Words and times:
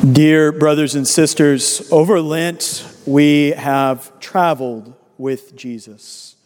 Dear 0.00 0.50
brothers 0.50 0.94
and 0.94 1.06
sisters, 1.06 1.92
over 1.92 2.22
Lent 2.22 2.86
we 3.04 3.50
have 3.50 4.18
traveled 4.18 4.94
with 5.18 5.54
Jesus. 5.54 6.36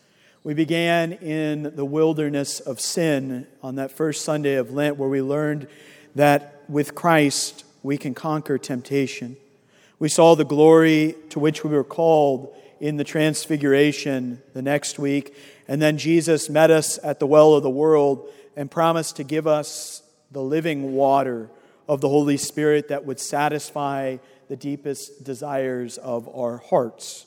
We 0.43 0.55
began 0.55 1.13
in 1.13 1.77
the 1.77 1.85
wilderness 1.85 2.59
of 2.59 2.81
sin 2.81 3.47
on 3.63 3.77
that 3.77 3.93
first 3.93 4.25
Sunday 4.25 4.57
of 4.57 4.73
Lent, 4.73 4.97
where 4.97 5.09
we 5.09 5.23
learned 5.23 5.69
that 6.17 6.65
with 6.69 6.97
Christ 6.97 7.65
we 7.85 7.97
can 7.97 8.13
conquer 8.13 8.59
temptation. 8.59 9.37
We 10.01 10.09
saw 10.09 10.35
the 10.35 10.45
glory 10.45 11.15
to 11.31 11.39
which 11.39 11.63
we 11.63 11.71
were 11.71 11.85
called 11.85 12.57
in 12.81 12.97
the 12.97 13.05
Transfiguration 13.05 14.43
the 14.53 14.63
next 14.63 14.99
week, 14.99 15.33
and 15.69 15.81
then 15.81 15.97
Jesus 15.97 16.51
met 16.51 16.73
us 16.73 16.99
at 17.05 17.21
the 17.21 17.27
well 17.29 17.55
of 17.55 17.63
the 17.63 17.71
world 17.71 18.29
and 18.57 18.69
promised 18.69 19.15
to 19.17 19.23
give 19.23 19.47
us 19.47 20.03
the 20.33 20.43
living 20.43 20.95
water 20.95 21.51
of 21.89 22.01
the 22.01 22.09
Holy 22.09 22.37
Spirit 22.37 22.89
that 22.89 23.05
would 23.05 23.21
satisfy 23.21 24.17
the 24.49 24.57
deepest 24.57 25.25
desires 25.25 25.99
of 25.99 26.29
our 26.35 26.59
hearts. 26.59 27.27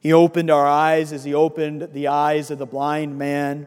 He 0.00 0.12
opened 0.12 0.50
our 0.50 0.66
eyes 0.66 1.12
as 1.12 1.24
He 1.24 1.34
opened 1.34 1.92
the 1.92 2.08
eyes 2.08 2.50
of 2.50 2.58
the 2.58 2.66
blind 2.66 3.18
man 3.18 3.66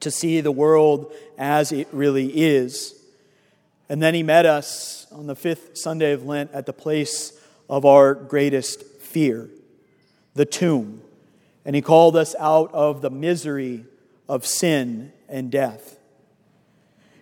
to 0.00 0.10
see 0.10 0.40
the 0.40 0.52
world 0.52 1.12
as 1.38 1.72
it 1.72 1.88
really 1.92 2.26
is. 2.26 2.94
And 3.88 4.02
then 4.02 4.14
He 4.14 4.22
met 4.22 4.46
us 4.46 5.06
on 5.10 5.26
the 5.26 5.36
fifth 5.36 5.78
Sunday 5.78 6.12
of 6.12 6.26
Lent 6.26 6.52
at 6.52 6.66
the 6.66 6.72
place 6.72 7.32
of 7.68 7.84
our 7.84 8.14
greatest 8.14 8.84
fear, 9.00 9.48
the 10.34 10.44
tomb. 10.44 11.00
And 11.64 11.74
He 11.74 11.82
called 11.82 12.16
us 12.16 12.34
out 12.38 12.72
of 12.74 13.00
the 13.00 13.10
misery 13.10 13.84
of 14.28 14.44
sin 14.44 15.12
and 15.28 15.50
death. 15.50 15.95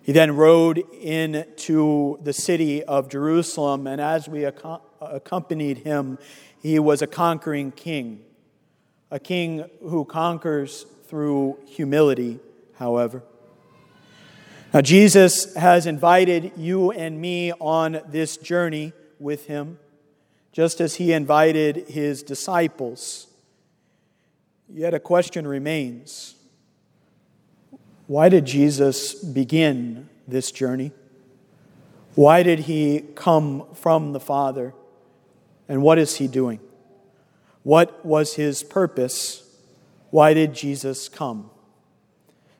He 0.05 0.11
then 0.11 0.35
rode 0.35 0.77
into 1.01 2.19
the 2.21 2.31
city 2.31 2.83
of 2.83 3.09
Jerusalem, 3.09 3.87
and 3.87 3.99
as 3.99 4.29
we 4.29 4.45
accompanied 4.45 5.79
him, 5.79 6.19
he 6.61 6.77
was 6.77 7.01
a 7.01 7.07
conquering 7.07 7.71
king. 7.71 8.23
A 9.09 9.19
king 9.19 9.67
who 9.81 10.05
conquers 10.05 10.85
through 11.07 11.57
humility, 11.65 12.39
however. 12.75 13.23
Now, 14.71 14.81
Jesus 14.81 15.55
has 15.55 15.87
invited 15.87 16.51
you 16.55 16.91
and 16.91 17.19
me 17.19 17.51
on 17.53 17.99
this 18.07 18.37
journey 18.37 18.93
with 19.17 19.47
him, 19.47 19.79
just 20.51 20.81
as 20.81 20.95
he 20.95 21.13
invited 21.13 21.87
his 21.87 22.21
disciples. 22.21 23.25
Yet 24.71 24.93
a 24.93 24.99
question 24.99 25.47
remains 25.47 26.35
why 28.07 28.29
did 28.29 28.45
Jesus 28.45 29.13
begin 29.15 30.09
this 30.27 30.51
journey? 30.51 30.91
Why 32.13 32.43
did 32.43 32.59
he 32.59 33.03
come 33.15 33.65
from 33.73 34.13
the 34.13 34.19
Father? 34.19 34.73
And 35.67 35.81
what 35.81 35.97
is 35.97 36.17
he 36.17 36.27
doing? 36.27 36.59
What 37.63 38.05
was 38.05 38.35
his 38.35 38.63
purpose? 38.63 39.43
Why 40.11 40.33
did 40.33 40.53
Jesus 40.53 41.09
come? 41.09 41.49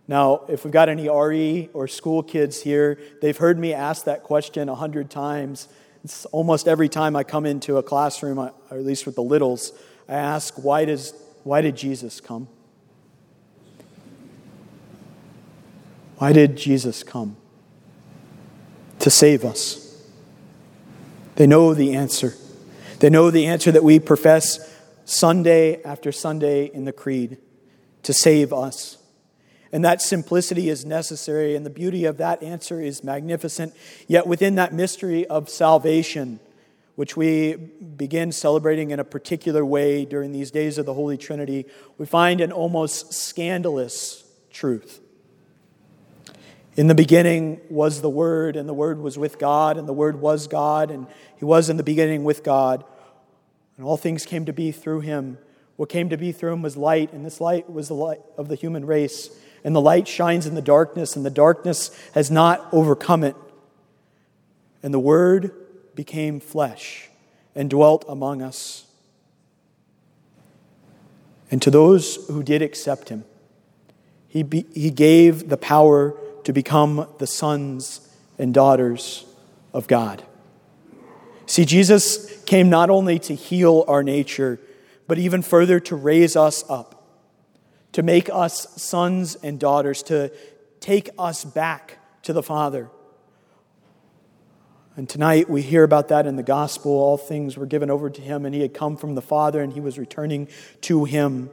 Now, 0.07 0.41
if 0.49 0.63
we've 0.63 0.73
got 0.73 0.89
any 0.89 1.09
RE 1.09 1.69
or 1.73 1.87
school 1.87 2.21
kids 2.21 2.61
here, 2.61 2.99
they've 3.21 3.37
heard 3.37 3.57
me 3.57 3.73
ask 3.73 4.05
that 4.05 4.23
question 4.23 4.67
a 4.67 4.75
hundred 4.75 5.09
times. 5.09 5.67
It's 6.03 6.25
almost 6.25 6.67
every 6.67 6.89
time 6.89 7.15
I 7.15 7.23
come 7.23 7.45
into 7.45 7.77
a 7.77 7.83
classroom, 7.83 8.39
or 8.39 8.51
at 8.69 8.83
least 8.83 9.05
with 9.05 9.15
the 9.15 9.23
littles, 9.23 9.71
I 10.07 10.13
ask, 10.15 10.55
why, 10.63 10.85
does, 10.85 11.13
why 11.43 11.61
did 11.61 11.75
Jesus 11.75 12.19
come? 12.19 12.47
Why 16.17 16.33
did 16.33 16.55
Jesus 16.55 17.03
come? 17.03 17.37
To 18.99 19.09
save 19.09 19.43
us. 19.43 20.03
They 21.35 21.47
know 21.47 21.73
the 21.73 21.93
answer. 21.93 22.33
They 22.99 23.09
know 23.09 23.29
the 23.29 23.45
answer 23.45 23.71
that 23.71 23.83
we 23.83 23.99
profess 23.99 24.73
Sunday 25.03 25.83
after 25.83 26.11
Sunday 26.11 26.65
in 26.65 26.85
the 26.85 26.93
Creed 26.93 27.37
to 28.03 28.13
save 28.13 28.53
us. 28.53 28.97
And 29.71 29.83
that 29.83 30.01
simplicity 30.01 30.69
is 30.69 30.85
necessary, 30.85 31.55
and 31.55 31.65
the 31.65 31.69
beauty 31.69 32.05
of 32.05 32.17
that 32.17 32.41
answer 32.41 32.79
is 32.79 33.03
magnificent. 33.03 33.73
Yet, 34.07 34.25
within 34.25 34.55
that 34.55 34.73
mystery 34.73 35.27
of 35.27 35.49
salvation, 35.49 36.39
which 36.95 37.17
we 37.17 37.55
begin 37.55 38.31
celebrating 38.31 38.91
in 38.91 39.01
a 39.01 39.03
particular 39.03 39.65
way 39.65 40.05
during 40.05 40.31
these 40.31 40.49
days 40.49 40.77
of 40.77 40.85
the 40.85 40.93
Holy 40.93 41.17
Triduum, 41.17 41.65
we 41.97 42.05
find 42.05 42.39
an 42.39 42.53
almost 42.53 43.13
scandalous 43.13 44.23
truth. 44.49 45.01
In 46.75 46.87
the 46.87 46.95
beginning 46.95 47.61
was 47.69 48.01
the 48.01 48.09
Word, 48.09 48.57
and 48.57 48.67
the 48.67 48.73
Word 48.73 48.99
was 48.99 49.17
with 49.17 49.39
God, 49.39 49.77
and 49.77 49.87
the 49.87 49.93
Word 49.93 50.19
was 50.19 50.47
God, 50.47 50.91
and 50.91 51.07
He 51.37 51.45
was 51.45 51.69
in 51.69 51.77
the 51.77 51.83
beginning 51.83 52.25
with 52.25 52.43
God. 52.43 52.83
And 53.77 53.85
all 53.85 53.95
things 53.95 54.25
came 54.25 54.45
to 54.45 54.53
be 54.53 54.71
through 54.71 54.99
Him. 54.99 55.37
What 55.77 55.87
came 55.87 56.09
to 56.09 56.17
be 56.17 56.33
through 56.33 56.53
Him 56.53 56.61
was 56.61 56.75
light, 56.75 57.13
and 57.13 57.25
this 57.25 57.39
light 57.39 57.69
was 57.69 57.87
the 57.87 57.93
light 57.93 58.21
of 58.37 58.49
the 58.49 58.55
human 58.55 58.85
race. 58.85 59.29
And 59.63 59.73
the 59.73 59.81
light 59.81 60.07
shines 60.07 60.45
in 60.45 60.55
the 60.55 60.61
darkness, 60.61 61.15
and 61.15 61.25
the 61.25 61.29
darkness 61.29 61.97
has 62.13 62.29
not 62.29 62.67
overcome 62.73 63.23
it. 63.23 63.37
And 64.83 64.93
the 64.93 64.99
Word 64.99 65.51
became 65.95 66.41
flesh 66.41 67.09
and 67.55 67.69
dwelt 67.69 68.03
among 68.09 68.41
us. 68.41 68.85
And 71.49 71.61
to 71.61 71.71
those 71.71 72.27
who 72.27 72.43
did 72.43 72.61
accept 72.61 73.07
Him, 73.07 73.23
He, 74.27 74.43
be, 74.43 74.65
he 74.73 74.89
gave 74.89 75.47
the 75.47 75.57
power 75.57 76.17
to 76.45 76.53
become 76.53 77.07
the 77.17 77.27
sons 77.27 78.01
and 78.39 78.53
daughters 78.53 79.25
of 79.73 79.87
God. 79.87 80.23
See, 81.47 81.65
Jesus 81.65 82.41
came 82.43 82.69
not 82.69 82.89
only 82.89 83.19
to 83.19 83.35
heal 83.35 83.83
our 83.87 84.03
nature, 84.03 84.59
but 85.07 85.17
even 85.17 85.41
further 85.41 85.79
to 85.81 85.95
raise 85.95 86.35
us 86.35 86.63
up, 86.69 87.03
to 87.91 88.03
make 88.03 88.29
us 88.29 88.81
sons 88.81 89.35
and 89.35 89.59
daughters, 89.59 90.01
to 90.03 90.31
take 90.79 91.09
us 91.19 91.43
back 91.43 91.97
to 92.23 92.33
the 92.33 92.43
Father. 92.43 92.89
And 94.95 95.09
tonight 95.09 95.49
we 95.49 95.61
hear 95.61 95.83
about 95.83 96.07
that 96.07 96.25
in 96.25 96.35
the 96.35 96.43
gospel. 96.43 96.91
All 96.91 97.17
things 97.17 97.57
were 97.57 97.65
given 97.65 97.89
over 97.89 98.09
to 98.09 98.21
him, 98.21 98.45
and 98.45 98.53
he 98.53 98.61
had 98.61 98.73
come 98.73 98.97
from 98.97 99.15
the 99.15 99.21
Father, 99.21 99.61
and 99.61 99.73
he 99.73 99.79
was 99.79 99.97
returning 99.97 100.47
to 100.81 101.05
him. 101.05 101.49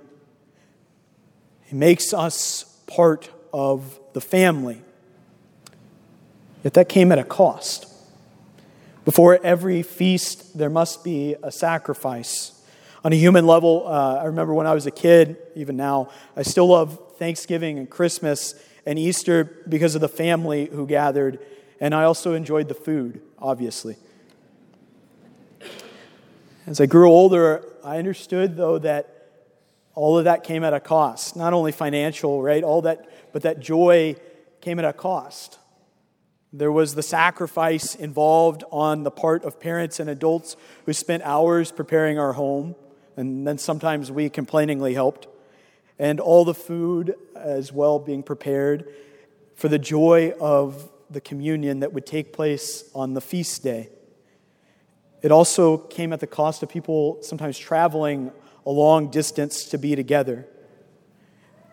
He 1.64 1.76
makes 1.76 2.12
us 2.12 2.64
part 2.86 3.30
of 3.52 3.98
the 4.12 4.20
family. 4.20 4.82
Yet 6.64 6.74
that 6.74 6.88
came 6.88 7.12
at 7.12 7.18
a 7.18 7.24
cost. 7.24 7.86
Before 9.04 9.38
every 9.42 9.82
feast, 9.82 10.56
there 10.56 10.70
must 10.70 11.02
be 11.02 11.34
a 11.42 11.50
sacrifice. 11.50 12.62
On 13.04 13.12
a 13.12 13.16
human 13.16 13.46
level, 13.46 13.84
uh, 13.86 14.20
I 14.20 14.26
remember 14.26 14.54
when 14.54 14.66
I 14.66 14.74
was 14.74 14.86
a 14.86 14.92
kid, 14.92 15.36
even 15.56 15.76
now, 15.76 16.10
I 16.36 16.42
still 16.42 16.68
love 16.68 17.16
Thanksgiving 17.18 17.78
and 17.78 17.90
Christmas 17.90 18.54
and 18.86 18.98
Easter 18.98 19.64
because 19.68 19.96
of 19.96 20.00
the 20.00 20.08
family 20.08 20.66
who 20.66 20.86
gathered, 20.86 21.40
and 21.80 21.94
I 21.94 22.04
also 22.04 22.34
enjoyed 22.34 22.68
the 22.68 22.74
food, 22.74 23.20
obviously. 23.40 23.96
As 26.64 26.80
I 26.80 26.86
grew 26.86 27.10
older, 27.10 27.64
I 27.82 27.98
understood, 27.98 28.56
though, 28.56 28.78
that 28.78 29.30
all 29.96 30.16
of 30.16 30.24
that 30.24 30.44
came 30.44 30.62
at 30.62 30.72
a 30.72 30.80
cost. 30.80 31.34
Not 31.34 31.52
only 31.52 31.72
financial, 31.72 32.40
right? 32.40 32.62
All 32.62 32.82
that, 32.82 33.10
but 33.32 33.42
that 33.42 33.60
joy 33.60 34.16
came 34.60 34.78
at 34.78 34.84
a 34.84 34.92
cost. 34.92 35.58
There 36.52 36.70
was 36.70 36.94
the 36.94 37.02
sacrifice 37.02 37.94
involved 37.94 38.62
on 38.70 39.04
the 39.04 39.10
part 39.10 39.44
of 39.44 39.58
parents 39.58 39.98
and 39.98 40.10
adults 40.10 40.56
who 40.84 40.92
spent 40.92 41.22
hours 41.22 41.72
preparing 41.72 42.18
our 42.18 42.34
home, 42.34 42.74
and 43.16 43.46
then 43.46 43.58
sometimes 43.58 44.12
we 44.12 44.28
complainingly 44.28 44.94
helped, 44.94 45.26
and 45.98 46.20
all 46.20 46.44
the 46.44 46.54
food 46.54 47.14
as 47.34 47.72
well 47.72 47.98
being 47.98 48.22
prepared 48.22 48.92
for 49.54 49.68
the 49.68 49.78
joy 49.78 50.32
of 50.40 50.90
the 51.10 51.20
communion 51.20 51.80
that 51.80 51.92
would 51.92 52.06
take 52.06 52.32
place 52.32 52.84
on 52.94 53.14
the 53.14 53.20
feast 53.20 53.62
day. 53.62 53.88
It 55.22 55.30
also 55.30 55.78
came 55.78 56.12
at 56.12 56.20
the 56.20 56.26
cost 56.26 56.62
of 56.62 56.68
people 56.68 57.18
sometimes 57.22 57.58
traveling 57.58 58.32
a 58.66 58.70
long 58.70 59.10
distance 59.10 59.64
to 59.66 59.78
be 59.78 59.94
together. 59.94 60.46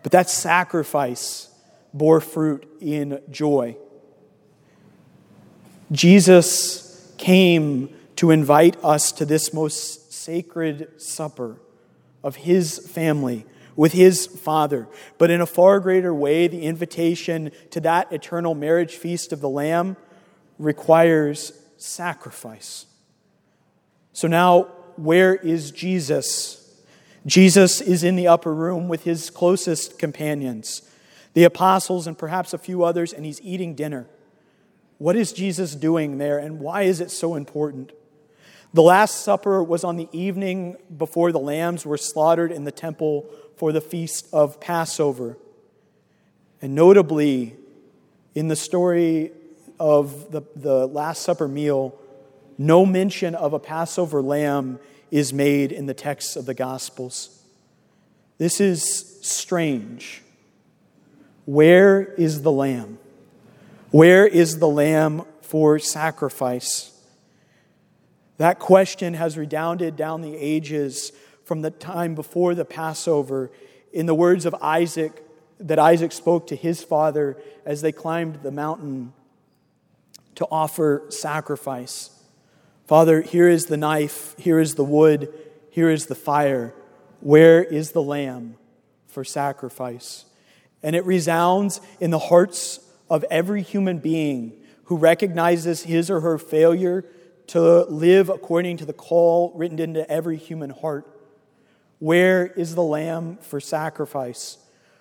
But 0.02 0.12
that 0.12 0.30
sacrifice 0.30 1.49
bore 1.92 2.20
fruit 2.20 2.66
in 2.80 3.20
joy. 3.30 3.76
Jesus 5.92 7.12
came 7.18 7.94
to 8.16 8.30
invite 8.30 8.76
us 8.84 9.12
to 9.12 9.24
this 9.24 9.52
most 9.52 10.12
sacred 10.12 11.00
supper 11.00 11.60
of 12.22 12.36
his 12.36 12.78
family 12.78 13.46
with 13.76 13.92
his 13.92 14.26
father. 14.26 14.88
But 15.18 15.30
in 15.30 15.40
a 15.40 15.46
far 15.46 15.80
greater 15.80 16.14
way, 16.14 16.48
the 16.48 16.62
invitation 16.62 17.50
to 17.70 17.80
that 17.80 18.12
eternal 18.12 18.54
marriage 18.54 18.96
feast 18.96 19.32
of 19.32 19.40
the 19.40 19.48
Lamb 19.48 19.96
requires 20.58 21.52
sacrifice. 21.78 22.86
So 24.12 24.28
now, 24.28 24.64
where 24.96 25.34
is 25.34 25.70
Jesus? 25.70 26.82
Jesus 27.24 27.80
is 27.80 28.04
in 28.04 28.16
the 28.16 28.28
upper 28.28 28.54
room 28.54 28.88
with 28.88 29.04
his 29.04 29.30
closest 29.30 29.98
companions, 29.98 30.82
the 31.34 31.44
apostles 31.44 32.06
and 32.06 32.18
perhaps 32.18 32.52
a 32.52 32.58
few 32.58 32.82
others, 32.82 33.12
and 33.12 33.24
he's 33.24 33.40
eating 33.42 33.74
dinner. 33.74 34.06
What 34.98 35.16
is 35.16 35.32
Jesus 35.32 35.74
doing 35.74 36.18
there, 36.18 36.38
and 36.38 36.60
why 36.60 36.82
is 36.82 37.00
it 37.00 37.10
so 37.10 37.34
important? 37.34 37.92
The 38.72 38.82
Last 38.82 39.22
Supper 39.22 39.62
was 39.62 39.82
on 39.82 39.96
the 39.96 40.08
evening 40.12 40.76
before 40.96 41.32
the 41.32 41.40
lambs 41.40 41.84
were 41.84 41.96
slaughtered 41.96 42.52
in 42.52 42.64
the 42.64 42.72
temple 42.72 43.26
for 43.56 43.72
the 43.72 43.80
feast 43.80 44.28
of 44.32 44.60
Passover. 44.60 45.36
And 46.62 46.74
notably, 46.74 47.56
in 48.34 48.48
the 48.48 48.56
story 48.56 49.32
of 49.80 50.30
the, 50.30 50.42
the 50.54 50.86
Last 50.86 51.22
Supper 51.22 51.48
meal, 51.48 51.98
no 52.58 52.84
mention 52.84 53.34
of 53.34 53.52
a 53.54 53.58
Passover 53.58 54.22
lamb 54.22 54.78
is 55.10 55.32
made 55.32 55.72
in 55.72 55.86
the 55.86 55.94
texts 55.94 56.36
of 56.36 56.46
the 56.46 56.54
Gospels. 56.54 57.42
This 58.38 58.60
is 58.60 59.18
strange. 59.22 60.22
Where 61.50 62.04
is 62.14 62.42
the 62.42 62.52
lamb? 62.52 63.00
Where 63.90 64.24
is 64.24 64.60
the 64.60 64.68
lamb 64.68 65.24
for 65.42 65.80
sacrifice? 65.80 66.92
That 68.36 68.60
question 68.60 69.14
has 69.14 69.36
redounded 69.36 69.96
down 69.96 70.20
the 70.20 70.36
ages 70.36 71.10
from 71.42 71.62
the 71.62 71.72
time 71.72 72.14
before 72.14 72.54
the 72.54 72.64
Passover 72.64 73.50
in 73.92 74.06
the 74.06 74.14
words 74.14 74.46
of 74.46 74.54
Isaac 74.62 75.26
that 75.58 75.80
Isaac 75.80 76.12
spoke 76.12 76.46
to 76.46 76.54
his 76.54 76.84
father 76.84 77.36
as 77.66 77.82
they 77.82 77.90
climbed 77.90 78.44
the 78.44 78.52
mountain 78.52 79.12
to 80.36 80.46
offer 80.52 81.02
sacrifice. 81.08 82.10
Father, 82.86 83.22
here 83.22 83.48
is 83.48 83.66
the 83.66 83.76
knife, 83.76 84.36
here 84.38 84.60
is 84.60 84.76
the 84.76 84.84
wood, 84.84 85.34
here 85.72 85.90
is 85.90 86.06
the 86.06 86.14
fire. 86.14 86.72
Where 87.18 87.60
is 87.60 87.90
the 87.90 88.02
lamb 88.02 88.54
for 89.08 89.24
sacrifice? 89.24 90.26
And 90.82 90.96
it 90.96 91.04
resounds 91.04 91.80
in 92.00 92.10
the 92.10 92.18
hearts 92.18 92.80
of 93.08 93.24
every 93.30 93.62
human 93.62 93.98
being 93.98 94.60
who 94.84 94.96
recognizes 94.96 95.82
his 95.82 96.10
or 96.10 96.20
her 96.20 96.38
failure 96.38 97.04
to 97.48 97.84
live 97.84 98.28
according 98.28 98.76
to 98.78 98.84
the 98.84 98.92
call 98.92 99.52
written 99.56 99.78
into 99.78 100.08
every 100.10 100.36
human 100.36 100.70
heart. 100.70 101.06
Where 101.98 102.46
is 102.46 102.74
the 102.74 102.82
lamb 102.82 103.38
for 103.38 103.60
sacrifice? 103.60 104.58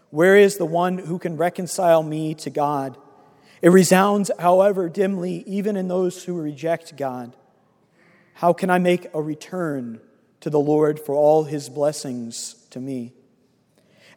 Where 0.10 0.36
is 0.36 0.58
the 0.58 0.66
one 0.66 0.98
who 0.98 1.20
can 1.20 1.38
reconcile 1.38 2.04
me 2.04 2.34
to 2.36 2.50
God? 2.50 2.98
It 3.62 3.70
resounds, 3.70 4.32
however, 4.40 4.90
dimly, 4.90 5.44
even 5.46 5.76
in 5.76 5.88
those 5.88 6.24
who 6.24 6.42
reject 6.42 6.98
God. 6.98 7.36
How 8.34 8.54
can 8.54 8.70
I 8.70 8.80
make 8.80 9.08
a 9.14 9.22
return 9.22 10.00
to 10.40 10.50
the 10.50 10.60
Lord 10.60 11.00
for 11.00 11.14
all 11.14 11.44
his 11.44 11.70
blessings 11.70 12.54
to 12.70 12.80
me? 12.80 13.14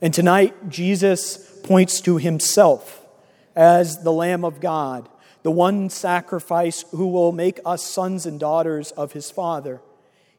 And 0.02 0.12
tonight, 0.12 0.68
Jesus 0.68 1.36
points 1.62 2.00
to 2.00 2.16
himself 2.16 3.06
as 3.54 4.02
the 4.02 4.12
Lamb 4.12 4.44
of 4.44 4.60
God, 4.60 5.08
the 5.44 5.52
one 5.52 5.90
sacrifice 5.90 6.84
who 6.90 7.06
will 7.06 7.30
make 7.30 7.60
us 7.64 7.84
sons 7.84 8.26
and 8.26 8.40
daughters 8.40 8.90
of 8.90 9.12
his 9.12 9.30
Father. 9.30 9.80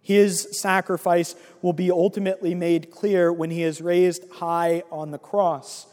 His 0.01 0.49
sacrifice 0.51 1.33
will 1.61 1.71
be 1.71 1.89
ultimately 1.89 2.53
made 2.53 2.91
clear 2.91 3.31
when 3.31 3.51
he 3.51 3.63
is 3.63 3.79
raised 3.79 4.29
high 4.33 4.83
on 4.91 5.11
the 5.11 5.17
cross. 5.17 5.87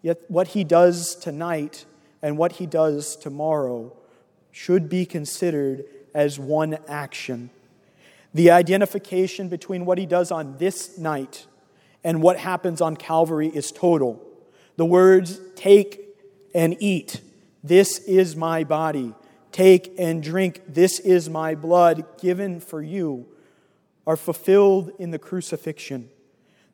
Yet, 0.00 0.18
what 0.28 0.48
he 0.48 0.64
does 0.64 1.14
tonight 1.14 1.84
and 2.22 2.38
what 2.38 2.52
he 2.52 2.64
does 2.64 3.16
tomorrow 3.16 3.94
should 4.50 4.88
be 4.88 5.04
considered 5.04 5.84
as 6.14 6.38
one 6.38 6.78
action. 6.88 7.50
The 8.32 8.50
identification 8.50 9.50
between 9.50 9.84
what 9.84 9.98
he 9.98 10.06
does 10.06 10.32
on 10.32 10.56
this 10.56 10.96
night 10.96 11.44
and 12.02 12.22
what 12.22 12.38
happens 12.38 12.80
on 12.80 12.96
Calvary 12.96 13.48
is 13.48 13.72
total. 13.72 14.24
The 14.76 14.84
words, 14.86 15.40
take 15.56 16.16
and 16.54 16.76
eat, 16.80 17.20
this 17.62 17.98
is 18.00 18.36
my 18.36 18.64
body. 18.64 19.14
Take 19.52 19.94
and 19.98 20.22
drink, 20.22 20.62
this 20.66 20.98
is 21.00 21.28
my 21.28 21.54
blood 21.54 22.04
given 22.20 22.60
for 22.60 22.82
you 22.82 23.26
are 24.06 24.16
fulfilled 24.16 24.90
in 24.98 25.10
the 25.10 25.18
crucifixion. 25.18 26.08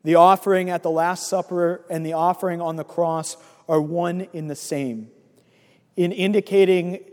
The 0.03 0.15
offering 0.15 0.69
at 0.69 0.83
the 0.83 0.89
Last 0.89 1.27
Supper 1.27 1.85
and 1.89 2.05
the 2.05 2.13
offering 2.13 2.61
on 2.61 2.77
the 2.77 2.83
cross 2.83 3.35
are 3.67 3.81
one 3.81 4.27
in 4.33 4.47
the 4.47 4.55
same. 4.55 5.11
In 5.95 6.11
indicating 6.11 7.03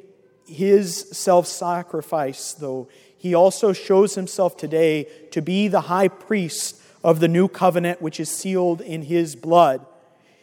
his 0.46 0.96
self 1.12 1.46
sacrifice, 1.46 2.52
though, 2.52 2.88
he 3.16 3.34
also 3.34 3.72
shows 3.72 4.14
himself 4.14 4.56
today 4.56 5.04
to 5.32 5.42
be 5.42 5.68
the 5.68 5.82
high 5.82 6.08
priest 6.08 6.80
of 7.04 7.20
the 7.20 7.28
new 7.28 7.46
covenant 7.46 8.00
which 8.00 8.18
is 8.18 8.30
sealed 8.30 8.80
in 8.80 9.02
his 9.02 9.36
blood. 9.36 9.84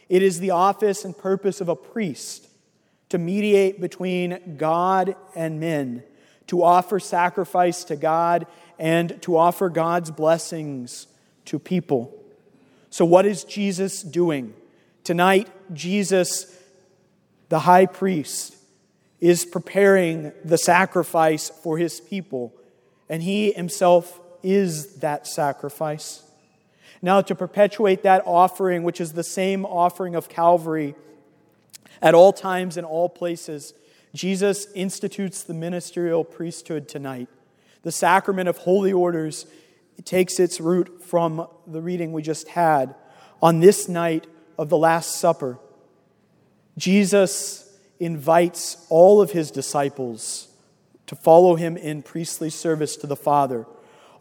It 0.08 0.22
is 0.22 0.40
the 0.40 0.52
office 0.52 1.04
and 1.04 1.18
purpose 1.18 1.60
of 1.60 1.68
a 1.68 1.76
priest 1.76 2.48
to 3.10 3.18
mediate 3.18 3.82
between 3.82 4.58
God 4.58 5.16
and 5.36 5.60
men, 5.60 6.04
to 6.48 6.64
offer 6.64 7.00
sacrifice 7.00 7.84
to 7.86 7.96
God 7.96 8.46
and 8.78 9.20
to 9.24 9.38
offer 9.38 9.70
God's 9.70 10.12
blessings 10.12 11.08
to 11.46 11.58
people. 11.58 12.16
So, 12.92 13.06
what 13.06 13.26
is 13.26 13.44
Jesus 13.44 14.04
doing? 14.04 14.54
Tonight, 15.04 15.50
Jesus, 15.74 16.56
the 17.50 17.60
high 17.60 17.88
priest, 17.88 18.56
is 19.20 19.46
preparing 19.46 20.32
the 20.46 20.58
sacrifice 20.58 21.50
for 21.50 21.78
his 21.78 22.00
people, 22.00 22.54
and 23.10 23.24
he 23.24 23.52
himself 23.52 24.20
is 24.44 24.98
that 24.98 25.26
sacrifice. 25.26 26.24
Now, 27.02 27.22
to 27.22 27.34
perpetuate 27.36 28.04
that 28.04 28.24
offering, 28.26 28.84
which 28.84 29.02
is 29.02 29.14
the 29.14 29.24
same 29.24 29.66
offering 29.66 30.16
of 30.16 30.30
Calvary, 30.30 30.96
at 32.02 32.14
all 32.14 32.34
times 32.34 32.78
and 32.78 32.86
all 32.86 33.10
places, 33.10 33.74
Jesus 34.14 34.68
institutes 34.74 35.44
the 35.44 35.54
ministerial 35.54 36.24
priesthood 36.24 36.88
tonight. 36.88 37.28
The 37.84 37.92
sacrament 37.92 38.50
of 38.50 38.58
holy 38.58 38.94
orders 38.94 39.46
takes 40.04 40.40
its 40.40 40.60
root 40.60 41.04
from 41.04 41.48
the 41.68 41.82
reading 41.82 42.12
we 42.12 42.22
just 42.22 42.50
had. 42.50 42.96
On 43.42 43.60
this 43.60 43.88
night 43.88 44.28
of 44.58 44.70
the 44.70 44.78
Last 44.78 45.18
Supper, 45.18 45.60
Jesus 46.78 47.68
invites 48.00 48.86
all 48.90 49.22
of 49.22 49.32
his 49.32 49.52
disciples 49.52 50.48
to 51.08 51.16
follow 51.16 51.56
him 51.56 51.78
in 51.78 52.02
priestly 52.02 52.50
service 52.50 52.96
to 52.98 53.08
the 53.08 53.16
Father. 53.16 53.66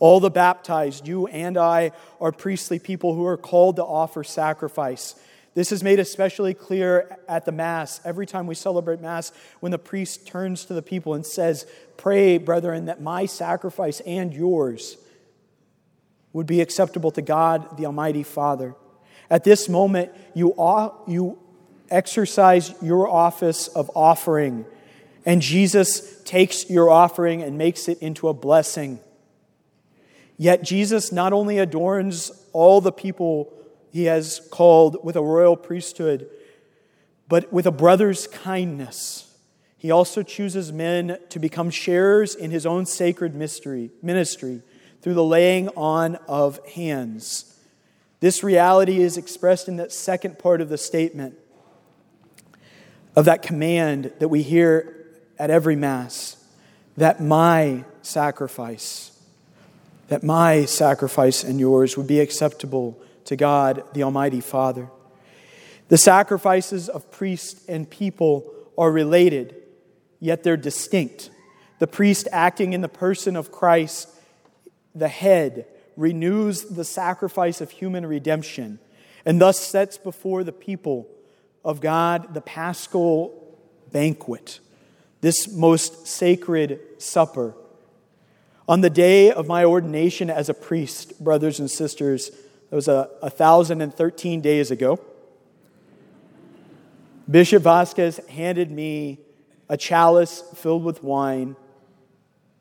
All 0.01 0.19
the 0.19 0.31
baptized, 0.31 1.07
you 1.07 1.27
and 1.29 1.57
I, 1.57 1.93
are 2.21 2.33
priestly 2.33 2.79
people 2.79 3.15
who 3.15 3.25
are 3.27 3.37
called 3.37 3.77
to 3.77 3.85
offer 3.85 4.25
sacrifice. 4.25 5.15
This 5.55 5.73
is 5.73 5.83
made 5.83 6.01
especially 6.01 6.55
clear 6.55 7.19
at 7.29 7.45
the 7.45 7.53
Mass. 7.53 8.01
Every 8.05 8.27
time 8.27 8.47
we 8.47 8.55
celebrate 8.55 9.01
Mass, 9.01 9.31
when 9.61 9.73
the 9.73 9.79
priest 9.79 10.27
turns 10.27 10.65
to 10.65 10.75
the 10.75 10.83
people 10.83 11.15
and 11.15 11.27
says, 11.27 11.67
Pray, 11.97 12.39
brethren, 12.39 12.87
that 12.87 13.03
my 13.03 13.27
sacrifice 13.27 14.01
and 14.01 14.33
yours 14.33 14.97
would 16.33 16.47
be 16.47 16.61
acceptable 16.61 17.11
to 17.11 17.23
God, 17.23 17.77
the 17.77 17.87
Almighty 17.87 18.23
Father. 18.23 18.75
At 19.29 19.45
this 19.45 19.69
moment, 19.69 20.13
you, 20.35 20.55
you 21.07 21.39
exercise 21.91 22.73
your 22.81 23.09
office 23.09 23.69
of 23.69 23.91
offering, 23.95 24.65
and 25.27 25.43
Jesus 25.43 26.23
takes 26.23 26.71
your 26.71 26.89
offering 26.89 27.43
and 27.43 27.59
makes 27.59 27.89
it 27.89 27.99
into 27.99 28.29
a 28.29 28.35
blessing. 28.35 29.01
Yet, 30.41 30.63
Jesus 30.63 31.13
not 31.13 31.35
only 31.35 31.59
adorns 31.59 32.31
all 32.55 32.81
the 32.81 32.93
people 32.93 33.53
he 33.91 34.05
has 34.05 34.41
called 34.51 34.97
with 35.05 35.15
a 35.15 35.23
royal 35.23 35.55
priesthood, 35.55 36.31
but 37.29 37.53
with 37.53 37.67
a 37.67 37.71
brother's 37.71 38.27
kindness. 38.27 39.37
He 39.77 39.91
also 39.91 40.23
chooses 40.23 40.73
men 40.73 41.19
to 41.29 41.39
become 41.39 41.69
sharers 41.69 42.35
in 42.35 42.51
his 42.51 42.65
own 42.65 42.87
sacred 42.87 43.35
mystery, 43.35 43.91
ministry 44.01 44.63
through 45.03 45.13
the 45.13 45.23
laying 45.23 45.69
on 45.77 46.17
of 46.27 46.59
hands. 46.69 47.59
This 48.21 48.43
reality 48.43 49.03
is 49.03 49.19
expressed 49.19 49.69
in 49.69 49.77
that 49.77 49.93
second 49.93 50.39
part 50.39 50.63
of 50.63 50.71
the 50.71 50.79
statement 50.79 51.35
of 53.15 53.27
that 53.27 53.43
command 53.43 54.11
that 54.21 54.29
we 54.29 54.41
hear 54.41 55.07
at 55.39 55.51
every 55.51 55.77
Mass 55.77 56.43
that 56.97 57.21
my 57.21 57.85
sacrifice, 58.01 59.10
that 60.11 60.25
my 60.25 60.65
sacrifice 60.65 61.45
and 61.45 61.61
yours 61.61 61.97
would 61.97 62.09
be 62.09 62.19
acceptable 62.19 63.01
to 63.27 63.37
God, 63.37 63.85
the 63.95 64.03
Almighty 64.03 64.41
Father. 64.41 64.91
The 65.87 65.97
sacrifices 65.97 66.89
of 66.89 67.13
priest 67.13 67.63
and 67.69 67.89
people 67.89 68.53
are 68.77 68.91
related, 68.91 69.55
yet 70.19 70.43
they're 70.43 70.57
distinct. 70.57 71.31
The 71.79 71.87
priest, 71.87 72.27
acting 72.33 72.73
in 72.73 72.81
the 72.81 72.89
person 72.89 73.37
of 73.37 73.53
Christ, 73.53 74.09
the 74.97 75.07
head, 75.07 75.67
renews 75.97 76.65
the 76.65 76.85
sacrifice 76.85 77.61
of 77.61 77.71
human 77.71 78.05
redemption 78.05 78.81
and 79.25 79.41
thus 79.41 79.61
sets 79.61 79.97
before 79.97 80.43
the 80.43 80.51
people 80.51 81.07
of 81.65 81.81
God 81.81 82.35
the 82.35 82.41
paschal 82.41 83.57
banquet, 83.93 84.59
this 85.21 85.49
most 85.53 86.09
sacred 86.09 86.81
supper. 86.99 87.55
On 88.71 88.83
the 88.83 88.89
day 88.89 89.33
of 89.33 89.49
my 89.49 89.65
ordination 89.65 90.31
as 90.31 90.49
a 90.49 90.55
priest, 90.55 91.19
brothers 91.19 91.59
and 91.59 91.69
sisters, 91.69 92.29
it 92.29 92.75
was 92.77 92.87
a, 92.87 93.11
1,013 93.19 94.41
days 94.41 94.71
ago. 94.71 95.01
Bishop 97.29 97.65
Vasquez 97.65 98.19
handed 98.29 98.71
me 98.71 99.19
a 99.69 99.77
chalice 99.77 100.45
filled 100.55 100.85
with 100.85 101.03
wine 101.03 101.57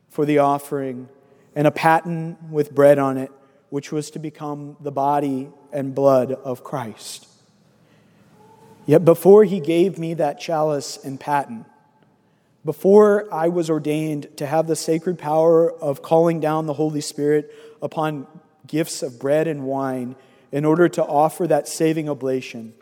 for 0.09 0.25
the 0.25 0.39
offering, 0.39 1.09
and 1.55 1.67
a 1.67 1.71
paten 1.71 2.37
with 2.49 2.73
bread 2.73 2.97
on 2.97 3.19
it, 3.19 3.31
which 3.69 3.91
was 3.91 4.09
to 4.09 4.17
become 4.17 4.77
the 4.79 4.91
body 4.91 5.49
and 5.71 5.93
blood 5.93 6.31
of 6.31 6.63
Christ. 6.63 7.27
Yet 8.87 9.05
before 9.05 9.43
he 9.43 9.59
gave 9.59 9.99
me 9.99 10.15
that 10.15 10.39
chalice 10.39 10.97
and 11.05 11.19
paten, 11.19 11.67
before 12.65 13.31
I 13.33 13.47
was 13.47 13.69
ordained 13.69 14.37
to 14.37 14.45
have 14.45 14.67
the 14.67 14.75
sacred 14.75 15.17
power 15.17 15.71
of 15.71 16.01
calling 16.01 16.39
down 16.39 16.65
the 16.65 16.73
Holy 16.73 17.01
Spirit 17.01 17.53
upon 17.81 18.27
gifts 18.67 19.01
of 19.01 19.19
bread 19.19 19.47
and 19.47 19.63
wine 19.63 20.15
in 20.51 20.65
order 20.65 20.89
to 20.89 21.03
offer 21.03 21.47
that 21.47 21.67
saving 21.67 22.09
oblation, 22.09 22.73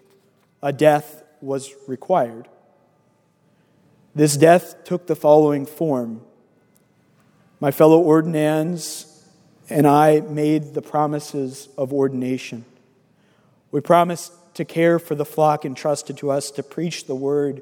a 0.63 0.73
death 0.73 1.23
was 1.41 1.73
required. 1.87 2.47
This 4.15 4.35
death 4.35 4.83
took 4.83 5.05
the 5.05 5.15
following 5.15 5.65
form. 5.65 6.21
My 7.59 7.71
fellow 7.71 7.99
ordinands 7.99 9.13
and 9.69 9.85
I 9.85 10.21
made 10.21 10.73
the 10.73 10.81
promises 10.81 11.69
of 11.77 11.93
ordination. 11.93 12.65
We 13.71 13.81
promised 13.81 14.31
to 14.55 14.65
care 14.65 14.97
for 14.97 15.13
the 15.13 15.25
flock 15.25 15.65
entrusted 15.65 16.17
to 16.17 16.31
us, 16.31 16.49
to 16.51 16.63
preach 16.63 17.05
the 17.05 17.15
word, 17.15 17.61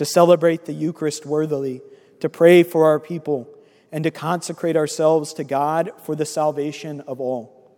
to 0.00 0.06
celebrate 0.06 0.64
the 0.64 0.72
Eucharist 0.72 1.26
worthily, 1.26 1.82
to 2.20 2.28
pray 2.30 2.62
for 2.62 2.86
our 2.86 2.98
people, 2.98 3.46
and 3.92 4.02
to 4.02 4.10
consecrate 4.10 4.74
ourselves 4.74 5.34
to 5.34 5.44
God 5.44 5.92
for 6.04 6.16
the 6.16 6.24
salvation 6.24 7.02
of 7.02 7.20
all. 7.20 7.70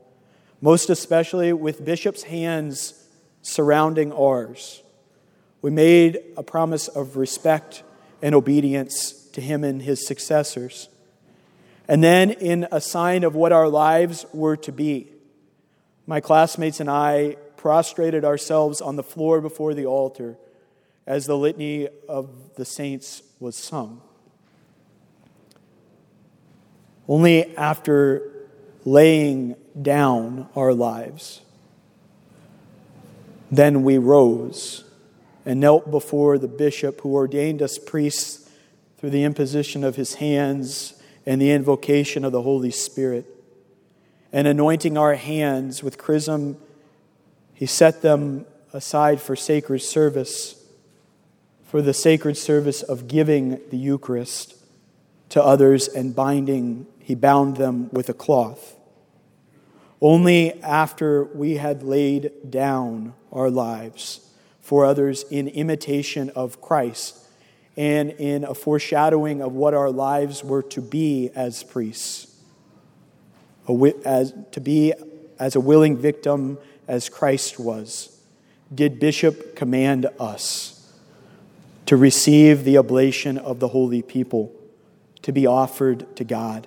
Most 0.60 0.88
especially 0.88 1.52
with 1.52 1.84
Bishop's 1.84 2.22
hands 2.22 2.94
surrounding 3.42 4.12
ours. 4.12 4.84
We 5.62 5.72
made 5.72 6.20
a 6.36 6.44
promise 6.44 6.86
of 6.86 7.16
respect 7.16 7.82
and 8.22 8.36
obedience 8.36 9.10
to 9.32 9.40
him 9.40 9.64
and 9.64 9.82
his 9.82 10.06
successors. 10.06 10.88
And 11.88 12.04
then, 12.04 12.30
in 12.30 12.68
a 12.70 12.80
sign 12.80 13.24
of 13.24 13.34
what 13.34 13.50
our 13.50 13.68
lives 13.68 14.26
were 14.32 14.56
to 14.58 14.70
be, 14.70 15.10
my 16.06 16.20
classmates 16.20 16.78
and 16.78 16.88
I 16.88 17.34
prostrated 17.56 18.24
ourselves 18.24 18.80
on 18.80 18.94
the 18.94 19.02
floor 19.02 19.40
before 19.40 19.74
the 19.74 19.86
altar 19.86 20.36
as 21.06 21.26
the 21.26 21.36
litany 21.36 21.88
of 22.08 22.54
the 22.54 22.64
saints 22.64 23.22
was 23.40 23.56
sung. 23.56 24.00
Only 27.08 27.56
after 27.56 28.30
laying 28.84 29.56
down 29.80 30.48
our 30.54 30.72
lives, 30.72 31.40
then 33.50 33.82
we 33.82 33.98
rose 33.98 34.84
and 35.44 35.60
knelt 35.60 35.90
before 35.90 36.38
the 36.38 36.48
bishop 36.48 37.00
who 37.00 37.14
ordained 37.14 37.60
us 37.60 37.78
priests 37.78 38.48
through 38.98 39.10
the 39.10 39.24
imposition 39.24 39.82
of 39.82 39.96
his 39.96 40.14
hands 40.14 40.94
and 41.26 41.40
the 41.40 41.50
invocation 41.50 42.24
of 42.24 42.32
the 42.32 42.42
Holy 42.42 42.70
Spirit. 42.70 43.26
And 44.32 44.46
anointing 44.46 44.96
our 44.96 45.14
hands 45.14 45.82
with 45.82 45.98
chrism, 45.98 46.56
he 47.52 47.66
set 47.66 48.02
them 48.02 48.46
aside 48.72 49.20
for 49.20 49.36
sacred 49.36 49.80
service, 49.80 50.61
for 51.72 51.80
the 51.80 51.94
sacred 51.94 52.36
service 52.36 52.82
of 52.82 53.08
giving 53.08 53.58
the 53.70 53.78
Eucharist 53.78 54.56
to 55.30 55.42
others 55.42 55.88
and 55.88 56.14
binding, 56.14 56.86
he 56.98 57.14
bound 57.14 57.56
them 57.56 57.88
with 57.92 58.10
a 58.10 58.12
cloth. 58.12 58.76
Only 59.98 60.60
after 60.60 61.24
we 61.24 61.56
had 61.56 61.82
laid 61.82 62.30
down 62.50 63.14
our 63.32 63.48
lives 63.48 64.20
for 64.60 64.84
others 64.84 65.24
in 65.30 65.48
imitation 65.48 66.28
of 66.36 66.60
Christ 66.60 67.16
and 67.74 68.10
in 68.10 68.44
a 68.44 68.52
foreshadowing 68.52 69.40
of 69.40 69.54
what 69.54 69.72
our 69.72 69.90
lives 69.90 70.44
were 70.44 70.62
to 70.64 70.82
be 70.82 71.30
as 71.34 71.62
priests, 71.62 72.36
as, 74.04 74.34
to 74.50 74.60
be 74.60 74.92
as 75.38 75.56
a 75.56 75.60
willing 75.60 75.96
victim 75.96 76.58
as 76.86 77.08
Christ 77.08 77.58
was, 77.58 78.20
did 78.74 79.00
Bishop 79.00 79.56
command 79.56 80.06
us 80.20 80.71
to 81.92 81.96
receive 81.98 82.64
the 82.64 82.78
oblation 82.78 83.36
of 83.36 83.60
the 83.60 83.68
holy 83.68 84.00
people 84.00 84.50
to 85.20 85.30
be 85.30 85.46
offered 85.46 86.16
to 86.16 86.24
God. 86.24 86.66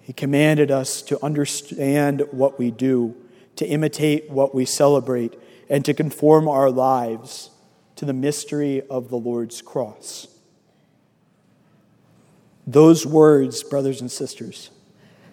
He 0.00 0.12
commanded 0.12 0.72
us 0.72 1.02
to 1.02 1.24
understand 1.24 2.24
what 2.32 2.58
we 2.58 2.72
do, 2.72 3.14
to 3.54 3.64
imitate 3.64 4.28
what 4.28 4.52
we 4.52 4.64
celebrate, 4.64 5.38
and 5.70 5.84
to 5.84 5.94
conform 5.94 6.48
our 6.48 6.68
lives 6.68 7.50
to 7.94 8.04
the 8.04 8.12
mystery 8.12 8.82
of 8.90 9.08
the 9.08 9.18
Lord's 9.18 9.62
cross. 9.62 10.26
Those 12.66 13.06
words, 13.06 13.62
brothers 13.62 14.00
and 14.00 14.10
sisters, 14.10 14.70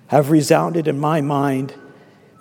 have 0.09 0.29
resounded 0.29 0.87
in 0.87 0.99
my 0.99 1.21
mind 1.21 1.73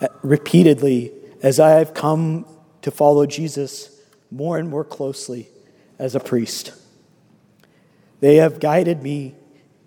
uh, 0.02 0.08
repeatedly 0.20 1.10
as 1.42 1.58
I 1.58 1.70
have 1.70 1.94
come 1.94 2.44
to 2.82 2.90
follow 2.90 3.24
Jesus 3.24 3.98
more 4.30 4.58
and 4.58 4.68
more 4.68 4.84
closely 4.84 5.48
as 5.98 6.14
a 6.14 6.20
priest. 6.20 6.72
They 8.20 8.36
have 8.36 8.60
guided 8.60 9.02
me 9.02 9.34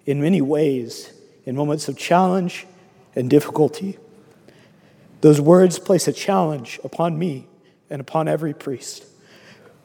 in 0.05 0.21
many 0.21 0.41
ways 0.41 1.11
in 1.45 1.55
moments 1.55 1.87
of 1.87 1.97
challenge 1.97 2.67
and 3.15 3.29
difficulty. 3.29 3.97
Those 5.21 5.39
words 5.39 5.79
place 5.79 6.07
a 6.07 6.13
challenge 6.13 6.79
upon 6.83 7.17
me 7.17 7.47
and 7.89 8.01
upon 8.01 8.27
every 8.27 8.53
priest. 8.53 9.05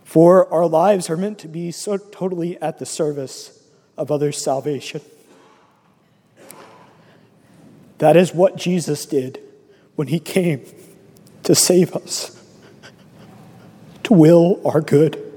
For 0.04 0.52
our 0.52 0.66
lives 0.66 1.08
are 1.08 1.16
meant 1.16 1.38
to 1.40 1.48
be 1.48 1.70
so 1.70 1.96
totally 1.96 2.60
at 2.60 2.78
the 2.78 2.86
service 2.86 3.62
of 3.96 4.10
others' 4.10 4.42
salvation. 4.42 5.00
That 7.98 8.16
is 8.16 8.34
what 8.34 8.56
Jesus 8.56 9.06
did 9.06 9.40
when 9.94 10.08
he 10.08 10.18
came 10.18 10.64
to 11.44 11.54
save 11.54 11.94
us, 11.94 12.42
to 14.04 14.14
will 14.14 14.60
our 14.64 14.80
good. 14.80 15.29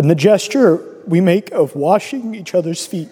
And 0.00 0.08
the 0.08 0.14
gesture 0.14 0.82
we 1.06 1.20
make 1.20 1.50
of 1.52 1.76
washing 1.76 2.34
each 2.34 2.54
other's 2.54 2.86
feet 2.86 3.10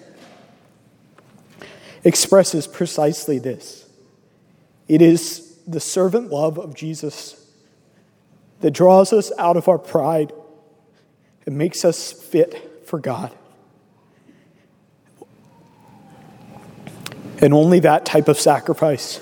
expresses 2.02 2.66
precisely 2.66 3.38
this 3.38 3.86
it 4.88 5.02
is 5.02 5.58
the 5.66 5.80
servant 5.80 6.30
love 6.30 6.58
of 6.58 6.74
Jesus 6.74 7.46
that 8.62 8.70
draws 8.70 9.12
us 9.12 9.30
out 9.36 9.58
of 9.58 9.68
our 9.68 9.76
pride 9.76 10.32
and 11.44 11.58
makes 11.58 11.84
us 11.84 12.10
fit 12.10 12.86
for 12.86 12.98
God. 12.98 13.32
And 17.42 17.52
only 17.52 17.80
that 17.80 18.06
type 18.06 18.28
of 18.28 18.40
sacrifice 18.40 19.20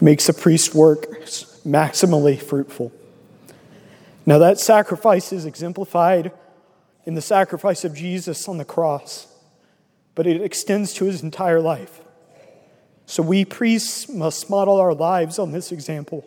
makes 0.00 0.26
a 0.30 0.32
priest's 0.32 0.74
work 0.74 1.02
maximally 1.66 2.40
fruitful. 2.40 2.92
Now, 4.24 4.38
that 4.38 4.58
sacrifice 4.58 5.34
is 5.34 5.44
exemplified 5.44 6.32
in 7.06 7.14
the 7.14 7.22
sacrifice 7.22 7.84
of 7.84 7.94
Jesus 7.94 8.48
on 8.48 8.58
the 8.58 8.64
cross, 8.64 9.26
but 10.14 10.26
it 10.26 10.40
extends 10.40 10.94
to 10.94 11.04
his 11.04 11.22
entire 11.22 11.60
life. 11.60 12.00
So, 13.06 13.22
we 13.22 13.44
priests 13.44 14.08
must 14.08 14.48
model 14.48 14.80
our 14.80 14.94
lives 14.94 15.38
on 15.38 15.52
this 15.52 15.70
example. 15.70 16.24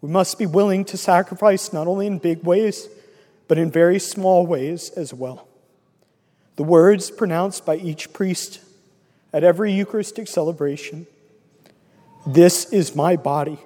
We 0.00 0.08
must 0.08 0.38
be 0.38 0.46
willing 0.46 0.84
to 0.86 0.96
sacrifice 0.96 1.72
not 1.72 1.86
only 1.86 2.06
in 2.06 2.18
big 2.18 2.42
ways, 2.42 2.88
but 3.46 3.58
in 3.58 3.70
very 3.70 3.98
small 3.98 4.46
ways 4.46 4.90
as 4.90 5.14
well. 5.14 5.46
The 6.56 6.64
words 6.64 7.10
pronounced 7.10 7.64
by 7.64 7.76
each 7.76 8.12
priest 8.12 8.60
at 9.32 9.44
every 9.44 9.72
Eucharistic 9.72 10.26
celebration, 10.26 11.06
This 12.26 12.72
is 12.72 12.96
my 12.96 13.16
body, 13.16 13.58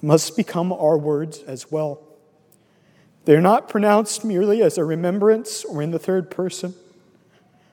must 0.00 0.36
become 0.36 0.72
our 0.72 0.96
words 0.96 1.40
as 1.40 1.70
well. 1.70 2.00
They're 3.30 3.40
not 3.40 3.68
pronounced 3.68 4.24
merely 4.24 4.60
as 4.60 4.76
a 4.76 4.84
remembrance 4.84 5.64
or 5.64 5.80
in 5.82 5.92
the 5.92 6.00
third 6.00 6.32
person, 6.32 6.74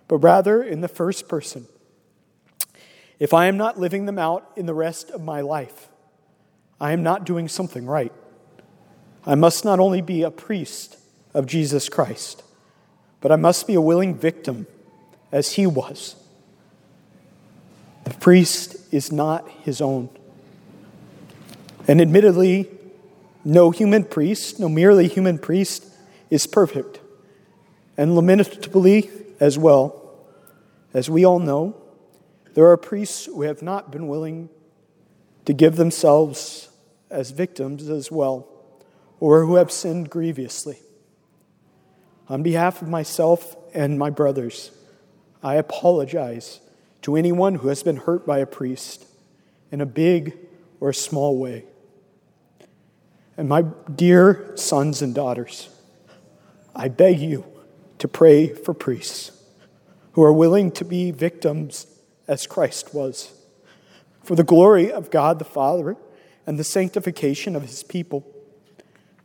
but 0.07 0.17
rather 0.17 0.61
in 0.61 0.81
the 0.81 0.87
first 0.87 1.27
person. 1.27 1.65
If 3.17 3.33
I 3.33 3.47
am 3.47 3.57
not 3.57 3.79
living 3.79 4.05
them 4.05 4.19
out 4.19 4.51
in 4.55 4.67
the 4.67 4.75
rest 4.75 5.09
of 5.09 5.23
my 5.23 5.41
life, 5.41 5.87
I 6.79 6.91
am 6.91 7.01
not 7.01 7.25
doing 7.25 7.47
something 7.47 7.87
right. 7.87 8.13
I 9.25 9.33
must 9.33 9.65
not 9.65 9.79
only 9.79 9.99
be 9.99 10.21
a 10.21 10.29
priest 10.29 10.99
of 11.33 11.47
Jesus 11.47 11.89
Christ, 11.89 12.43
but 13.19 13.31
I 13.31 13.35
must 13.35 13.65
be 13.65 13.73
a 13.73 13.81
willing 13.81 14.13
victim 14.13 14.67
as 15.31 15.53
he 15.53 15.65
was. 15.65 16.17
The 18.03 18.13
priest 18.13 18.75
is 18.93 19.11
not 19.11 19.49
his 19.49 19.81
own. 19.81 20.09
And 21.87 21.99
admittedly, 21.99 22.69
no 23.47 23.71
human 23.71 24.03
priest, 24.03 24.59
no 24.59 24.67
merely 24.67 25.07
human 25.07 25.39
priest, 25.39 25.85
is 26.29 26.45
perfect. 26.45 26.99
And 27.95 28.13
lamentably, 28.13 29.09
as 29.39 29.57
well, 29.57 30.19
as 30.93 31.09
we 31.09 31.25
all 31.25 31.39
know, 31.39 31.73
there 32.55 32.67
are 32.67 32.75
priests 32.75 33.25
who 33.25 33.43
have 33.43 33.61
not 33.61 33.89
been 33.89 34.09
willing 34.09 34.49
to 35.45 35.53
give 35.53 35.77
themselves 35.77 36.67
as 37.09 37.31
victims 37.31 37.87
as 37.87 38.11
well, 38.11 38.49
or 39.21 39.45
who 39.45 39.55
have 39.55 39.71
sinned 39.71 40.09
grievously. 40.09 40.79
On 42.27 42.43
behalf 42.43 42.81
of 42.81 42.89
myself 42.89 43.55
and 43.73 43.97
my 43.97 44.09
brothers, 44.09 44.71
I 45.41 45.55
apologize 45.55 46.59
to 47.03 47.15
anyone 47.15 47.55
who 47.55 47.69
has 47.69 47.81
been 47.81 47.95
hurt 47.95 48.25
by 48.25 48.39
a 48.39 48.45
priest 48.45 49.05
in 49.71 49.79
a 49.79 49.85
big 49.85 50.37
or 50.81 50.91
small 50.91 51.37
way. 51.37 51.63
And 53.37 53.47
my 53.47 53.61
dear 53.61 54.51
sons 54.55 55.03
and 55.03 55.13
daughters, 55.13 55.69
I 56.75 56.87
beg 56.87 57.19
you 57.19 57.45
to 57.99 58.07
pray 58.07 58.47
for 58.47 58.73
priests 58.73 59.31
who 60.13 60.23
are 60.23 60.33
willing 60.33 60.71
to 60.71 60.83
be 60.83 61.11
victims 61.11 61.85
as 62.27 62.47
Christ 62.47 62.95
was, 62.95 63.31
for 64.23 64.35
the 64.35 64.43
glory 64.43 64.91
of 64.91 65.11
God 65.11 65.37
the 65.37 65.45
Father 65.45 65.95
and 66.47 66.57
the 66.57 66.63
sanctification 66.63 67.55
of 67.55 67.61
his 67.61 67.83
people. 67.83 68.25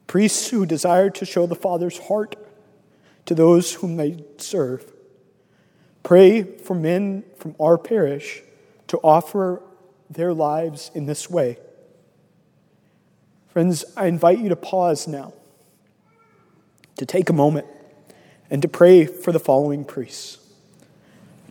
Priests 0.06 0.48
who 0.48 0.66
desire 0.66 1.08
to 1.08 1.24
show 1.24 1.46
the 1.46 1.54
Father's 1.54 1.98
heart 1.98 2.36
to 3.24 3.34
those 3.34 3.74
whom 3.74 3.96
they 3.96 4.22
serve. 4.36 4.92
Pray 6.02 6.42
for 6.42 6.74
men 6.74 7.24
from 7.38 7.54
our 7.58 7.78
parish 7.78 8.42
to 8.88 8.98
offer 8.98 9.62
their 10.10 10.34
lives 10.34 10.90
in 10.94 11.06
this 11.06 11.30
way. 11.30 11.56
Friends, 13.52 13.84
I 13.98 14.06
invite 14.06 14.38
you 14.38 14.48
to 14.48 14.56
pause 14.56 15.06
now, 15.06 15.34
to 16.96 17.04
take 17.04 17.28
a 17.28 17.34
moment, 17.34 17.66
and 18.48 18.62
to 18.62 18.68
pray 18.68 19.04
for 19.04 19.30
the 19.30 19.38
following 19.38 19.84
priests. 19.84 20.38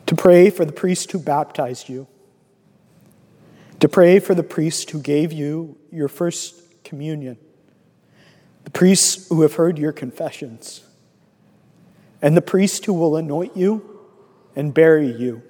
To 0.08 0.16
pray 0.16 0.50
for 0.50 0.66
the 0.66 0.72
priest 0.72 1.12
who 1.12 1.20
baptized 1.20 1.90
you. 1.90 2.08
To 3.82 3.88
pray 3.88 4.20
for 4.20 4.34
the 4.34 4.42
priest 4.44 4.90
who 4.90 5.00
gave 5.00 5.32
you 5.32 5.78
your 5.92 6.08
first 6.08 6.84
communion. 6.84 7.38
The 8.64 8.72
priests 8.72 9.28
who 9.30 9.44
have 9.44 9.54
heard 9.54 9.78
your 9.78 9.92
confessions. 9.92 10.82
And 12.20 12.36
the 12.36 12.42
priest 12.42 12.86
who 12.86 12.94
will 12.94 13.16
anoint 13.16 13.56
you 13.56 14.00
and 14.56 14.74
bury 14.74 15.12
you 15.12 15.44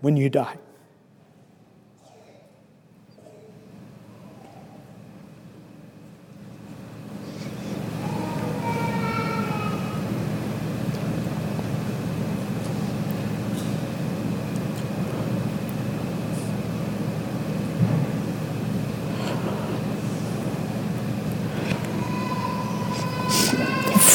when 0.00 0.16
you 0.16 0.30
die. 0.30 0.58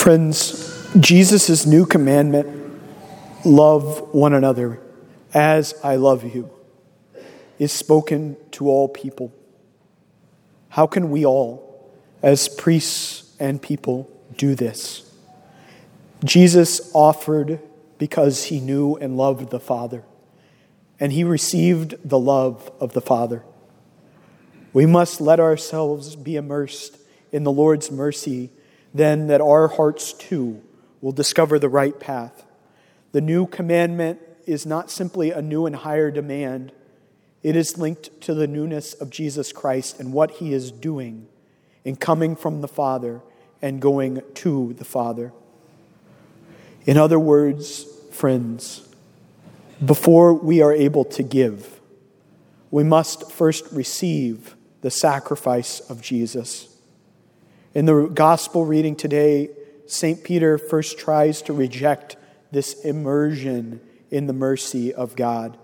Friends, 0.03 0.86
Jesus' 1.00 1.65
new 1.65 1.86
commandment 1.86 2.45
love 3.45 4.13
one 4.13 4.33
another 4.33 4.81
as 5.33 5.74
I 5.81 5.95
love 5.95 6.36
you 6.36 6.50
is 7.57 7.72
spoken 7.72 8.36
to 8.51 8.67
all 8.67 8.89
people. 8.89 9.33
How 10.67 10.88
can 10.88 11.10
we 11.10 11.25
all, 11.25 11.89
as 12.22 12.50
priests 12.50 13.33
and 13.39 13.62
people, 13.62 14.12
do 14.36 14.55
this? 14.55 15.10
Jesus 16.25 16.91
offered 16.93 17.62
because 17.98 18.43
he 18.43 18.60
knew 18.60 18.98
and 18.98 19.15
loved 19.15 19.51
the 19.51 19.60
Father, 19.62 20.03
and 21.00 21.13
he 21.13 21.24
received 21.24 21.95
the 22.03 22.19
love 22.19 22.69
of 22.81 22.91
the 22.91 23.00
Father. 23.00 23.41
We 24.74 24.86
must 24.86 25.22
let 25.22 25.39
ourselves 25.39 26.17
be 26.17 26.36
immersed 26.36 26.98
in 27.31 27.45
the 27.45 27.53
Lord's 27.53 27.89
mercy 27.89 28.50
then 28.93 29.27
that 29.27 29.41
our 29.41 29.67
hearts 29.67 30.13
too 30.13 30.62
will 31.01 31.12
discover 31.12 31.59
the 31.59 31.69
right 31.69 32.00
path. 32.00 32.45
The 33.12 33.21
new 33.21 33.47
commandment 33.47 34.19
is 34.45 34.65
not 34.65 34.91
simply 34.91 35.31
a 35.31 35.41
new 35.41 35.65
and 35.65 35.75
higher 35.75 36.12
demand, 36.12 36.71
it 37.41 37.55
is 37.55 37.77
linked 37.77 38.21
to 38.21 38.33
the 38.33 38.47
newness 38.47 38.93
of 38.93 39.09
Jesus 39.09 39.51
Christ 39.51 40.00
and 40.00 40.13
what 40.13 40.31
he 40.31 40.53
is 40.53 40.72
doing 40.72 41.27
in 41.83 41.98
coming 41.98 42.35
from 42.35 42.61
the 42.61 42.68
Father 42.68 43.22
and 43.61 43.81
going 43.81 44.22
to 44.35 44.74
the 44.74 44.85
Father. 44.85 45.33
In 46.85 46.98
other 46.98 47.20
words, 47.20 47.85
friends, 48.11 48.87
before 49.83 50.33
we 50.33 50.61
are 50.61 50.74
able 50.74 51.03
to 51.05 51.24
give, 51.24 51.81
we 52.72 52.83
must 52.83 53.31
first 53.31 53.65
receive 53.72 54.55
the 54.81 54.91
sacrifice 54.91 55.79
of 55.81 56.01
Jesus. 56.01 56.73
In 57.74 57.88
the 57.88 58.05
gospel 58.05 58.66
reading 58.66 58.96
today, 58.96 59.50
St. 59.88 60.24
Peter 60.24 60.59
first 60.59 61.00
tries 61.00 61.42
to 61.44 61.53
reject 61.53 62.18
this 62.51 62.86
immersion 62.86 63.81
in 64.12 64.27
the 64.27 64.33
mercy 64.33 64.94
of 64.94 65.16
God. 65.16 65.57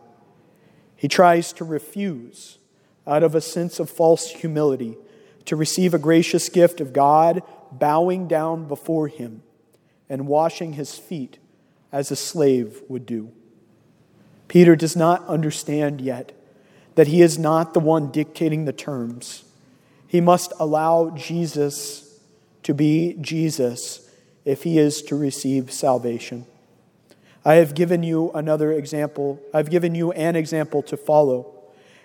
He 0.96 1.08
tries 1.08 1.54
to 1.54 1.64
refuse, 1.64 2.58
out 3.06 3.22
of 3.22 3.36
a 3.36 3.42
sense 3.42 3.80
of 3.80 3.92
false 3.92 4.32
humility, 4.32 4.98
to 5.46 5.56
receive 5.56 5.94
a 5.94 6.00
gracious 6.00 6.50
gift 6.50 6.82
of 6.82 6.94
God, 6.94 7.44
bowing 7.72 8.28
down 8.28 8.68
before 8.68 9.08
him 9.08 9.44
and 10.10 10.28
washing 10.28 10.74
his 10.74 10.96
feet 10.96 11.38
as 11.92 12.10
a 12.10 12.16
slave 12.16 12.82
would 12.88 13.06
do. 13.06 13.32
Peter 14.48 14.76
does 14.76 14.96
not 14.96 15.28
understand 15.28 16.02
yet 16.02 16.32
that 16.96 17.08
he 17.08 17.22
is 17.22 17.38
not 17.38 17.76
the 17.76 17.80
one 17.80 18.12
dictating 18.12 18.66
the 18.66 18.74
terms 18.74 19.44
he 20.10 20.20
must 20.20 20.52
allow 20.60 21.12
Jesus 21.12 22.20
to 22.64 22.74
be 22.74 23.16
Jesus 23.22 24.10
if 24.44 24.64
he 24.64 24.80
is 24.80 25.04
to 25.04 25.16
receive 25.16 25.72
salvation. 25.72 26.48
I 27.46 27.56
have 27.56 27.76
given 27.76 28.02
you 28.02 28.32
another 28.32 28.72
example. 28.72 29.40
I've 29.54 29.70
given 29.70 29.94
you 29.94 30.12
an 30.14 30.36
example 30.36 30.82
to 30.84 30.98
follow. 30.98 31.54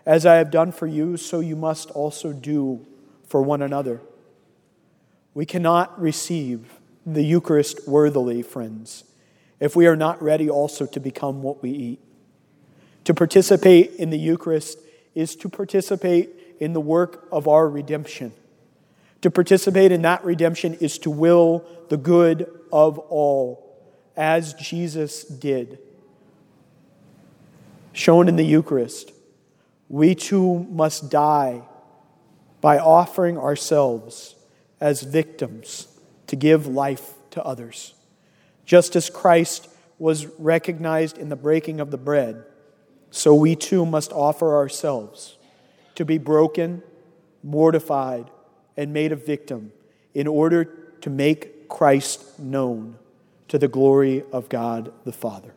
As 0.04 0.26
I 0.26 0.34
have 0.34 0.50
done 0.50 0.70
for 0.70 0.86
you, 0.86 1.16
so 1.16 1.40
you 1.40 1.56
must 1.56 1.90
also 1.92 2.34
do 2.34 2.84
for 3.26 3.40
one 3.40 3.62
another. 3.62 4.02
We 5.32 5.46
cannot 5.46 5.98
receive 5.98 6.74
the 7.06 7.24
Eucharist 7.24 7.88
worthily, 7.88 8.42
friends, 8.42 9.04
if 9.60 9.74
we 9.74 9.86
are 9.86 9.96
not 9.96 10.22
ready 10.22 10.50
also 10.50 10.84
to 10.84 11.00
become 11.00 11.42
what 11.42 11.62
we 11.62 11.70
eat. 11.70 12.00
To 13.04 13.14
participate 13.14 13.92
in 13.92 14.10
the 14.10 14.18
Eucharist 14.18 14.78
is 15.14 15.34
to 15.36 15.48
participate 15.48 16.43
in 16.64 16.72
the 16.72 16.80
work 16.80 17.28
of 17.30 17.46
our 17.46 17.68
redemption. 17.68 18.32
To 19.20 19.30
participate 19.30 19.92
in 19.92 20.00
that 20.02 20.24
redemption 20.24 20.72
is 20.74 20.98
to 21.00 21.10
will 21.10 21.62
the 21.90 21.98
good 21.98 22.50
of 22.72 22.98
all, 22.98 23.78
as 24.16 24.54
Jesus 24.54 25.24
did. 25.24 25.78
Shown 27.92 28.28
in 28.28 28.36
the 28.36 28.46
Eucharist, 28.46 29.12
we 29.90 30.14
too 30.14 30.60
must 30.70 31.10
die 31.10 31.62
by 32.62 32.78
offering 32.78 33.36
ourselves 33.36 34.34
as 34.80 35.02
victims 35.02 35.86
to 36.28 36.36
give 36.36 36.66
life 36.66 37.12
to 37.32 37.44
others. 37.44 37.92
Just 38.64 38.96
as 38.96 39.10
Christ 39.10 39.68
was 39.98 40.26
recognized 40.38 41.18
in 41.18 41.28
the 41.28 41.36
breaking 41.36 41.78
of 41.80 41.90
the 41.90 41.98
bread, 41.98 42.42
so 43.10 43.34
we 43.34 43.54
too 43.54 43.84
must 43.84 44.12
offer 44.12 44.56
ourselves 44.56 45.33
to 45.94 46.04
be 46.04 46.18
broken, 46.18 46.82
mortified, 47.42 48.30
and 48.76 48.92
made 48.92 49.12
a 49.12 49.16
victim 49.16 49.72
in 50.14 50.26
order 50.26 50.64
to 51.00 51.10
make 51.10 51.68
Christ 51.68 52.38
known 52.38 52.96
to 53.48 53.58
the 53.58 53.68
glory 53.68 54.24
of 54.32 54.48
God 54.48 54.92
the 55.04 55.12
Father. 55.12 55.54